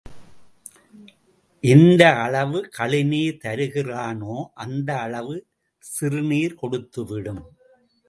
[1.63, 5.35] எந்த அளவு கழுநீர் தருகிறானோ அந்த அளவு
[5.83, 7.43] சிறுநீர் கொடுத்துவிடும்.